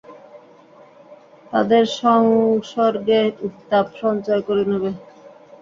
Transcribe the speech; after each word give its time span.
তাঁদের 1.51 1.83
সংসর্গে 2.01 3.19
উত্তাপ 3.47 3.85
সঞ্চয় 4.01 4.41
করে 4.47 4.63
নেবে। 4.71 4.89